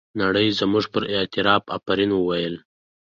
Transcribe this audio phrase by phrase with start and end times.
[0.21, 2.55] نړۍ زموږ پر اعتراف افرین وویل.